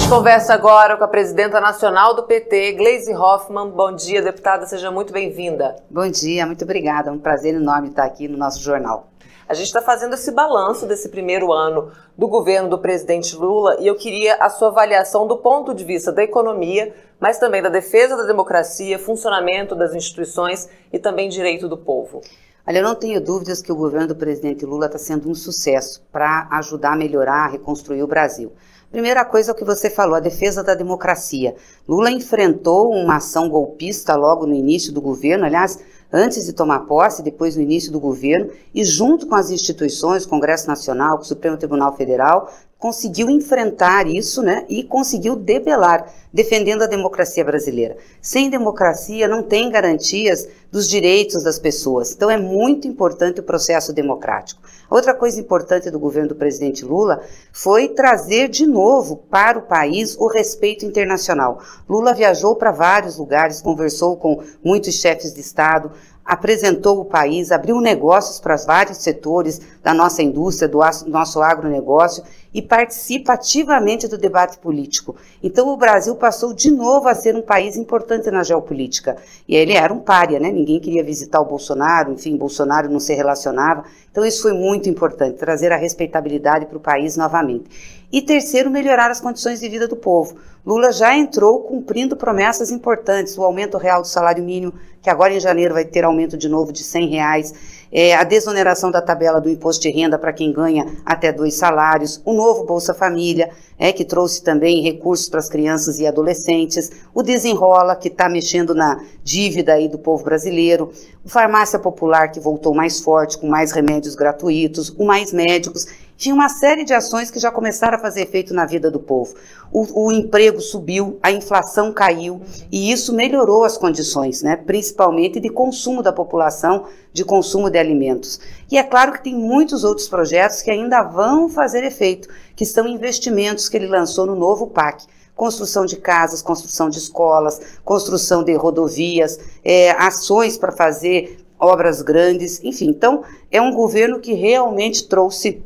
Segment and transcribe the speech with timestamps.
[0.00, 3.68] gente conversa agora com a presidenta nacional do PT, Gleisi Hoffmann.
[3.70, 5.76] Bom dia, deputada, seja muito bem-vinda.
[5.90, 7.10] Bom dia, muito obrigada.
[7.10, 9.08] É um prazer enorme estar aqui no nosso jornal.
[9.46, 13.86] A gente está fazendo esse balanço desse primeiro ano do governo do presidente Lula e
[13.86, 18.16] eu queria a sua avaliação do ponto de vista da economia, mas também da defesa
[18.16, 22.22] da democracia, funcionamento das instituições e também direito do povo.
[22.66, 26.02] Olha, eu não tenho dúvidas que o governo do presidente Lula está sendo um sucesso
[26.10, 28.52] para ajudar a melhorar, a reconstruir o Brasil.
[28.90, 31.54] Primeira coisa é o que você falou, a defesa da democracia.
[31.88, 35.78] Lula enfrentou uma ação golpista logo no início do governo, aliás,
[36.12, 40.66] antes de tomar posse, depois no início do governo, e junto com as instituições, Congresso
[40.66, 47.98] Nacional, Supremo Tribunal Federal, conseguiu enfrentar isso né, e conseguiu debelar, defendendo a democracia brasileira.
[48.22, 52.12] Sem democracia não tem garantias dos direitos das pessoas.
[52.12, 54.62] Então é muito importante o processo democrático.
[54.88, 60.16] Outra coisa importante do governo do presidente Lula foi trazer de novo para o país
[60.16, 61.60] o respeito internacional.
[61.86, 65.92] Lula viajou para vários lugares, conversou com muitos chefes de Estado,
[66.24, 72.60] apresentou o país, abriu negócios para vários setores da nossa indústria, do nosso agronegócio e
[72.60, 75.16] participa ativamente do debate político.
[75.42, 79.16] Então o Brasil passou de novo a ser um país importante na geopolítica.
[79.46, 80.50] E ele era um pária, né?
[80.50, 83.84] Ninguém queria visitar o Bolsonaro, enfim, Bolsonaro não se relacionava.
[84.10, 88.00] Então isso foi muito importante, trazer a respeitabilidade para o país novamente.
[88.12, 90.36] E terceiro, melhorar as condições de vida do povo.
[90.66, 95.40] Lula já entrou cumprindo promessas importantes, o aumento real do salário mínimo, que agora em
[95.40, 97.54] janeiro vai ter aumento de novo de 100 reais,
[97.92, 102.20] é, a desoneração da tabela do imposto de renda para quem ganha até dois salários,
[102.24, 107.22] o novo Bolsa Família, é, que trouxe também recursos para as crianças e adolescentes, o
[107.22, 110.92] Desenrola, que está mexendo na dívida aí do povo brasileiro,
[111.24, 115.86] o Farmácia Popular, que voltou mais forte, com mais remédios gratuitos, o Mais Médicos,
[116.20, 119.34] tinha uma série de ações que já começaram a fazer efeito na vida do povo.
[119.72, 125.48] O, o emprego subiu, a inflação caiu, e isso melhorou as condições, né, principalmente de
[125.48, 128.38] consumo da população, de consumo de alimentos.
[128.70, 132.86] E é claro que tem muitos outros projetos que ainda vão fazer efeito, que são
[132.86, 138.52] investimentos que ele lançou no novo PAC construção de casas, construção de escolas, construção de
[138.52, 142.90] rodovias, é, ações para fazer obras grandes, enfim.
[142.90, 145.62] Então, é um governo que realmente trouxe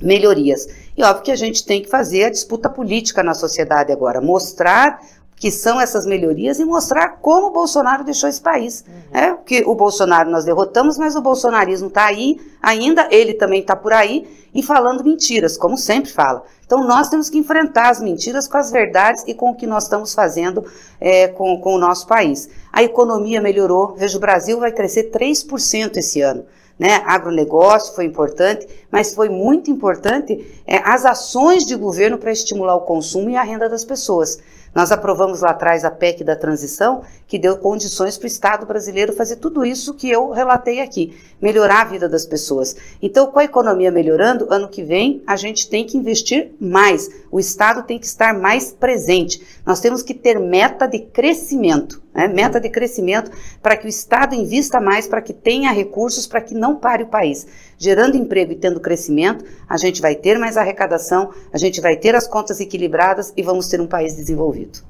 [0.00, 0.68] melhorias.
[0.96, 5.00] E óbvio que a gente tem que fazer a disputa política na sociedade agora, mostrar
[5.40, 8.84] que são essas melhorias e mostrar como o Bolsonaro deixou esse país.
[8.86, 9.18] Uhum.
[9.18, 13.74] É, que o Bolsonaro nós derrotamos, mas o bolsonarismo está aí ainda, ele também está
[13.74, 16.44] por aí e falando mentiras, como sempre fala.
[16.66, 19.84] Então nós temos que enfrentar as mentiras com as verdades e com o que nós
[19.84, 20.62] estamos fazendo
[21.00, 22.50] é, com, com o nosso país.
[22.70, 26.44] A economia melhorou, veja, o Brasil vai crescer 3% esse ano
[26.80, 27.02] né?
[27.04, 32.80] Agronegócio foi importante, mas foi muito importante é, as ações de governo para estimular o
[32.80, 34.38] consumo e a renda das pessoas.
[34.74, 39.12] Nós aprovamos lá atrás a PEC da transição, que deu condições para o Estado brasileiro
[39.12, 42.76] fazer tudo isso que eu relatei aqui, melhorar a vida das pessoas.
[43.02, 47.08] Então, com a economia melhorando, ano que vem a gente tem que investir mais.
[47.32, 49.42] O Estado tem que estar mais presente.
[49.66, 52.28] Nós temos que ter meta de crescimento, né?
[52.28, 56.54] meta de crescimento para que o Estado invista mais, para que tenha recursos, para que
[56.54, 57.46] não pare o país.
[57.82, 62.14] Gerando emprego e tendo crescimento, a gente vai ter mais arrecadação, a gente vai ter
[62.14, 64.80] as contas equilibradas e vamos ter um país desenvolvido.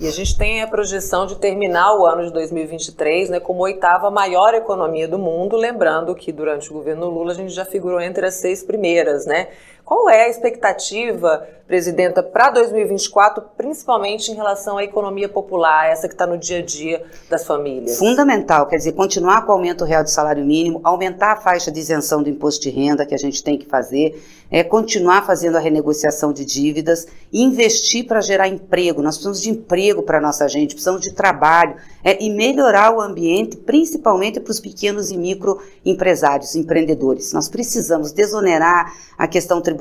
[0.00, 4.10] E a gente tem a projeção de terminar o ano de 2023 né, como oitava
[4.10, 8.24] maior economia do mundo, lembrando que durante o governo Lula a gente já figurou entre
[8.24, 9.48] as seis primeiras, né?
[9.84, 16.14] Qual é a expectativa, presidenta, para 2024, principalmente em relação à economia popular, essa que
[16.14, 17.98] está no dia a dia das famílias?
[17.98, 21.80] Fundamental, quer dizer, continuar com o aumento real do salário mínimo, aumentar a faixa de
[21.80, 25.60] isenção do imposto de renda que a gente tem que fazer, é, continuar fazendo a
[25.60, 29.02] renegociação de dívidas, investir para gerar emprego.
[29.02, 33.56] Nós precisamos de emprego para nossa gente, precisamos de trabalho é, e melhorar o ambiente,
[33.56, 37.32] principalmente para os pequenos e microempresários, empreendedores.
[37.32, 39.71] Nós precisamos desonerar a questão tributária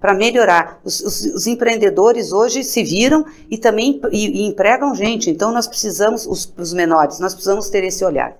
[0.00, 0.80] para melhorar.
[0.84, 5.66] Os, os, os, empreendedores hoje se viram e também e, e empregam gente, então nós
[5.66, 8.36] precisamos, os, os menores, nós precisamos ter esse olhar.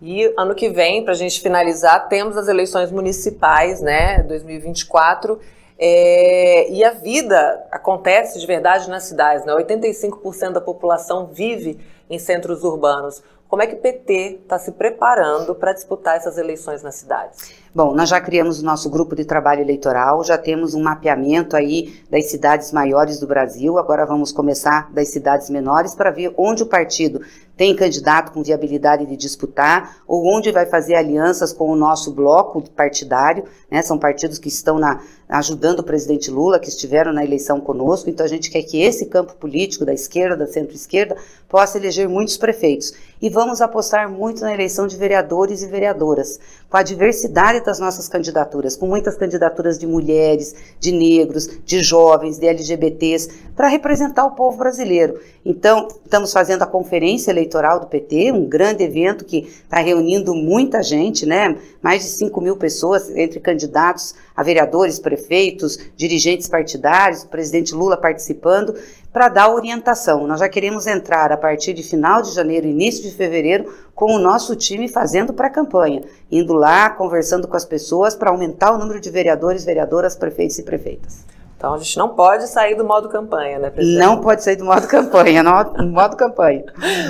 [0.00, 5.38] E ano que vem, para a gente finalizar, temos as eleições municipais, né, 2024.
[5.80, 9.52] É, e a vida acontece de verdade nas cidades, né?
[9.54, 11.78] 85% da população vive
[12.10, 13.22] em centros urbanos.
[13.48, 17.54] Como é que o PT está se preparando para disputar essas eleições nas cidades?
[17.78, 21.94] Bom, nós já criamos o nosso grupo de trabalho eleitoral, já temos um mapeamento aí
[22.10, 26.66] das cidades maiores do Brasil, agora vamos começar das cidades menores para ver onde o
[26.66, 27.20] partido
[27.58, 32.62] tem candidato com viabilidade de disputar, ou onde vai fazer alianças com o nosso bloco
[32.70, 33.82] partidário, né?
[33.82, 38.24] São partidos que estão na, ajudando o presidente Lula, que estiveram na eleição conosco, então
[38.24, 41.16] a gente quer que esse campo político da esquerda, da centro-esquerda,
[41.48, 42.92] possa eleger muitos prefeitos.
[43.20, 46.38] E vamos apostar muito na eleição de vereadores e vereadoras,
[46.70, 52.38] com a diversidade das nossas candidaturas, com muitas candidaturas de mulheres, de negros, de jovens,
[52.38, 55.20] de LGBTs, para representar o povo brasileiro.
[55.44, 60.82] Então, estamos fazendo a conferência eleitoral do PT, um grande evento que está reunindo muita
[60.82, 61.58] gente, né?
[61.82, 67.98] Mais de 5 mil pessoas, entre candidatos a vereadores, prefeitos, dirigentes partidários, o presidente Lula
[67.98, 68.74] participando,
[69.12, 70.26] para dar orientação.
[70.26, 74.18] Nós já queremos entrar a partir de final de janeiro, início de fevereiro, com o
[74.18, 79.10] nosso time fazendo pré-campanha, indo lá, conversando com as pessoas para aumentar o número de
[79.10, 81.26] vereadores, vereadoras, prefeitos e prefeitas.
[81.58, 83.98] Então a gente não pode sair do modo campanha, né, presidente?
[83.98, 86.64] Não pode sair do modo campanha, no modo campanha.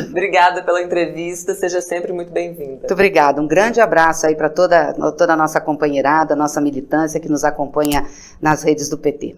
[0.09, 2.79] obrigada pela entrevista, seja sempre muito bem-vinda.
[2.79, 3.43] Muito obrigada.
[3.43, 8.07] Um grande abraço aí para toda, toda a nossa companheirada, nossa militância que nos acompanha
[8.41, 9.37] nas redes do PT.